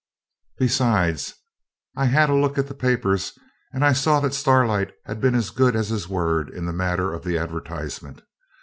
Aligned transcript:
Besides, 0.57 1.35
I'd 1.95 2.07
had 2.07 2.31
a 2.31 2.33
look 2.33 2.57
at 2.57 2.65
the 2.65 2.73
papers, 2.73 3.37
and 3.71 3.85
I 3.85 3.93
saw 3.93 4.19
that 4.21 4.33
Starlight 4.33 4.91
had 5.05 5.21
been 5.21 5.35
as 5.35 5.51
good 5.51 5.75
as 5.75 5.89
his 5.89 6.09
word, 6.09 6.49
in 6.49 6.65
the 6.65 6.73
matter 6.73 7.13
of 7.13 7.23
the 7.23 7.37
advertisement. 7.37 8.23